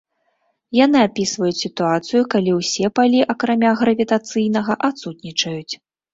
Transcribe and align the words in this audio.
Яны 0.77 0.99
апісваюць 1.07 1.59
сітуацыю, 1.65 2.21
калі 2.35 2.57
ўсе 2.59 2.91
палі, 3.01 3.19
акрамя 3.35 3.71
гравітацыйнага, 3.83 4.81
адсутнічаюць. 4.91 5.73